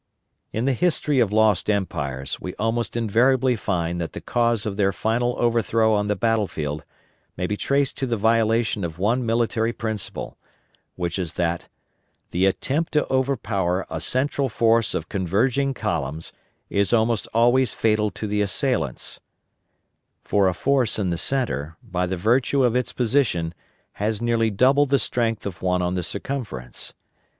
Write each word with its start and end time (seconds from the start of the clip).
In 0.51 0.65
the 0.65 0.73
history 0.73 1.19
of 1.19 1.31
lost 1.31 1.69
empires 1.69 2.41
we 2.41 2.55
almost 2.55 2.97
invariably 2.97 3.55
find 3.55 4.01
that 4.01 4.13
the 4.13 4.19
cause 4.19 4.65
of 4.65 4.75
their 4.75 4.91
final 4.91 5.35
overthrow 5.37 5.93
on 5.93 6.07
the 6.07 6.15
battle 6.15 6.47
field 6.47 6.83
may 7.37 7.45
be 7.45 7.55
traced 7.55 7.97
to 7.97 8.07
the 8.07 8.17
violation 8.17 8.83
of 8.83 8.97
one 8.97 9.23
military 9.23 9.71
principle, 9.71 10.39
which 10.95 11.19
is 11.19 11.33
that 11.35 11.69
the 12.31 12.47
attempt 12.47 12.93
to 12.93 13.07
overpower 13.13 13.85
a 13.91 14.01
central 14.01 14.49
force 14.49 14.95
of 14.95 15.07
converging 15.07 15.71
columns, 15.71 16.33
is 16.67 16.93
almost 16.93 17.27
always 17.31 17.75
fatal 17.75 18.09
to 18.09 18.25
the 18.25 18.41
assailants, 18.41 19.19
for 20.23 20.47
a 20.47 20.53
force 20.55 20.97
in 20.97 21.11
the 21.11 21.17
centre, 21.19 21.77
by 21.83 22.07
the 22.07 22.17
virtue 22.17 22.63
of 22.63 22.75
its 22.75 22.91
position, 22.91 23.53
has 23.91 24.19
nearly 24.19 24.49
double 24.49 24.87
the 24.87 24.97
strength 24.97 25.45
of 25.45 25.61
one 25.61 25.83
on 25.83 25.93
the 25.93 26.01
circumference. 26.01 26.95